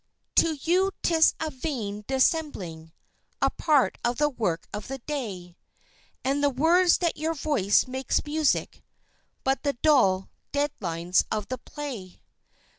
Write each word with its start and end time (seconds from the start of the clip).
_"To 0.41 0.57
you 0.63 0.89
'tis 1.03 1.35
a 1.39 1.51
vain 1.51 2.05
dissembling 2.07 2.91
a 3.39 3.51
part 3.51 3.99
of 4.03 4.17
the 4.17 4.29
work 4.29 4.67
of 4.73 4.87
the 4.87 4.97
day, 4.97 5.57
And 6.23 6.43
the 6.43 6.49
words 6.49 6.97
that 6.97 7.17
your 7.17 7.35
voice 7.35 7.85
makes 7.85 8.25
music, 8.25 8.83
but 9.43 9.61
the 9.61 9.73
dull, 9.73 10.31
dead 10.53 10.71
lines 10.79 11.23
of 11.29 11.49
the 11.49 11.59
play. 11.59 12.23